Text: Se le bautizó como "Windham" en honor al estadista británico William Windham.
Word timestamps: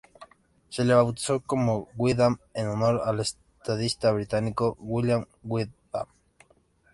Se 0.69 0.83
le 0.83 0.95
bautizó 0.95 1.41
como 1.41 1.87
"Windham" 1.95 2.39
en 2.55 2.67
honor 2.69 3.03
al 3.05 3.19
estadista 3.19 4.11
británico 4.11 4.75
William 4.79 5.27
Windham. 5.43 6.07